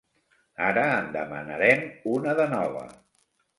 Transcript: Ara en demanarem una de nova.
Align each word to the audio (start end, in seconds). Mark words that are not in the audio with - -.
Ara 0.67 0.85
en 0.93 1.11
demanarem 1.17 1.85
una 2.17 2.35
de 2.43 2.51
nova. 2.57 2.85